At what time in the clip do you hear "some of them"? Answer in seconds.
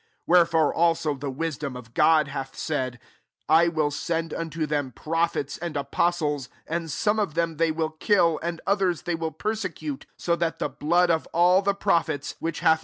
6.89-7.55